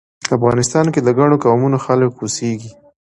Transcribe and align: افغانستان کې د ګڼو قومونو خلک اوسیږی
افغانستان 0.35 0.85
کې 0.93 0.99
د 1.03 1.09
ګڼو 1.17 1.35
قومونو 1.43 1.77
خلک 1.85 2.11
اوسیږی 2.21 2.71